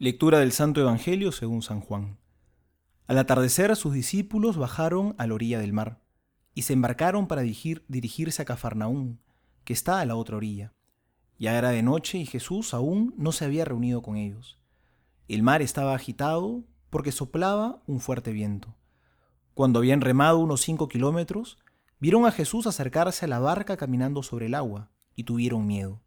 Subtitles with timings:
[0.00, 2.18] Lectura del Santo Evangelio según San Juan.
[3.06, 6.02] Al atardecer sus discípulos bajaron a la orilla del mar
[6.52, 9.20] y se embarcaron para dirigirse a Cafarnaún,
[9.62, 10.72] que está a la otra orilla.
[11.38, 14.58] Ya era de noche y Jesús aún no se había reunido con ellos.
[15.28, 18.74] El mar estaba agitado porque soplaba un fuerte viento.
[19.54, 21.56] Cuando habían remado unos cinco kilómetros,
[22.00, 26.02] vieron a Jesús acercarse a la barca caminando sobre el agua y tuvieron miedo.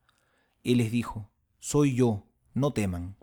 [0.65, 3.15] Él les dijo, Soy yo, no teman.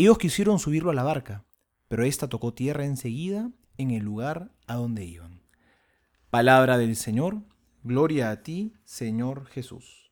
[0.00, 1.44] Ellos quisieron subirlo a la barca,
[1.86, 5.42] pero ésta tocó tierra enseguida en el lugar a donde iban.
[6.30, 7.42] Palabra del Señor,
[7.82, 10.10] gloria a ti, Señor Jesús.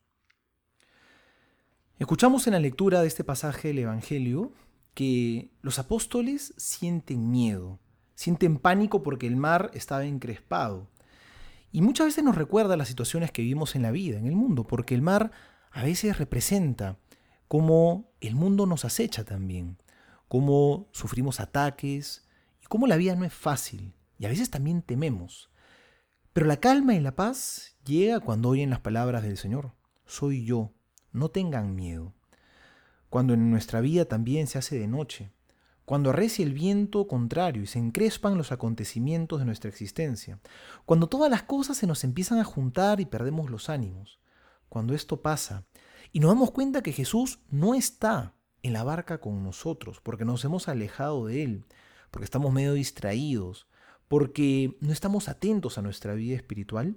[1.98, 4.52] Escuchamos en la lectura de este pasaje del Evangelio
[4.92, 7.80] que los apóstoles sienten miedo,
[8.14, 10.90] sienten pánico porque el mar estaba encrespado.
[11.72, 14.66] Y muchas veces nos recuerda las situaciones que vivimos en la vida, en el mundo,
[14.66, 15.30] porque el mar
[15.70, 16.98] a veces representa
[17.48, 19.78] cómo el mundo nos acecha también,
[20.28, 22.28] cómo sufrimos ataques
[22.62, 25.50] y cómo la vida no es fácil y a veces también tememos.
[26.32, 29.72] Pero la calma y la paz llega cuando oyen las palabras del Señor.
[30.06, 30.72] Soy yo,
[31.10, 32.14] no tengan miedo.
[33.10, 35.32] Cuando en nuestra vida también se hace de noche,
[35.86, 40.38] cuando arrecia el viento contrario y se encrespan los acontecimientos de nuestra existencia,
[40.84, 44.20] cuando todas las cosas se nos empiezan a juntar y perdemos los ánimos,
[44.68, 45.64] cuando esto pasa
[46.12, 50.44] y nos damos cuenta que Jesús no está en la barca con nosotros, porque nos
[50.44, 51.64] hemos alejado de Él,
[52.10, 53.68] porque estamos medio distraídos,
[54.08, 56.96] porque no estamos atentos a nuestra vida espiritual,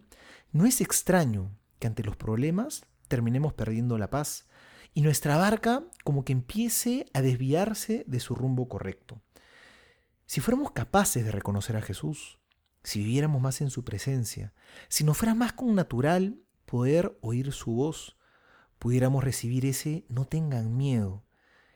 [0.52, 4.48] no es extraño que ante los problemas terminemos perdiendo la paz
[4.94, 9.22] y nuestra barca como que empiece a desviarse de su rumbo correcto.
[10.26, 12.40] Si fuéramos capaces de reconocer a Jesús,
[12.84, 14.54] si viviéramos más en su presencia,
[14.88, 18.18] si nos fuera más con natural poder oír su voz,
[18.82, 21.24] pudiéramos recibir ese no tengan miedo,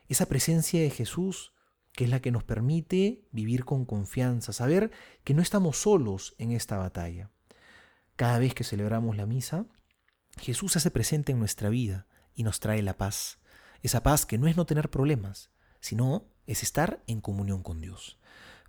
[0.07, 1.53] esa presencia de Jesús
[1.91, 4.89] que es la que nos permite vivir con confianza, saber
[5.23, 7.29] que no estamos solos en esta batalla.
[8.15, 9.67] Cada vez que celebramos la misa,
[10.39, 13.37] Jesús se hace presente en nuestra vida y nos trae la paz.
[13.83, 15.51] Esa paz que no es no tener problemas,
[15.81, 18.17] sino es estar en comunión con Dios.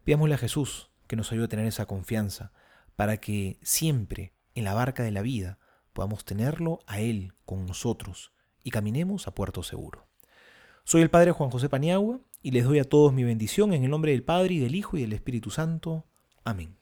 [0.05, 2.53] Pidámosle a Jesús que nos ayude a tener esa confianza
[2.97, 5.59] para que siempre en la barca de la vida
[5.97, 8.31] podamos tenerlo a Él con nosotros
[8.63, 10.07] y caminemos a puerto seguro.
[10.85, 13.91] Soy el Padre Juan José Paniagua y les doy a todos mi bendición en el
[13.91, 16.05] nombre del Padre y del Hijo y del Espíritu Santo.
[16.45, 16.77] Amén.